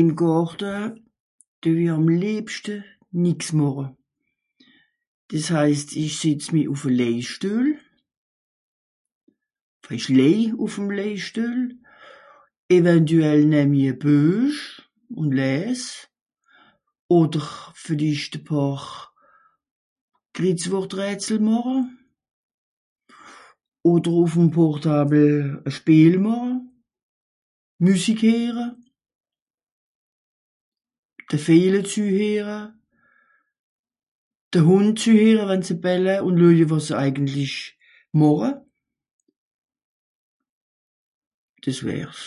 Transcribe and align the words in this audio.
im 0.00 0.08
gàrte 0.20 0.74
de 1.62 1.70
ì 1.84 1.86
àm 1.96 2.06
lebste 2.22 2.74
nix 3.22 3.40
màche 3.58 3.86
des 5.30 5.46
heist 5.54 5.88
ìsch 6.04 6.18
setz 6.20 6.44
mi 6.52 6.62
ùff 6.72 6.82
à 6.88 6.90
lèjstuhl 7.00 7.68
ìsch 9.96 10.10
lei 10.18 10.38
ùff'm 10.64 10.86
lèjstuhl 10.98 11.60
eventuel 12.78 13.40
nemmi 13.52 13.82
à 13.92 13.94
beùch 14.04 14.60
ùn 15.20 15.28
làss 15.38 15.82
oder 17.18 17.46
vilicht 17.82 18.32
a 18.38 18.40
paar 18.48 18.82
gritzwortrètsel 20.36 21.38
màche 21.48 21.76
oder 23.92 24.12
ùff'm 24.24 24.46
portabel 24.56 25.32
à 25.68 25.70
schpeel 25.76 26.14
màche 26.26 26.60
music 27.84 28.18
here 28.28 28.64
de 31.28 31.36
vèjel 31.46 31.76
zuhere 31.92 32.58
de 34.52 34.58
hùnd 34.68 34.94
zuhere 35.02 35.42
wan 35.48 35.62
se 35.66 35.74
bèllè 35.84 36.14
ùn 36.26 36.34
lòje 36.40 36.64
was 36.72 36.84
se 36.88 36.94
èigentilch 37.04 37.58
màche 38.20 38.48
des 41.64 41.78
wàrs 41.86 42.22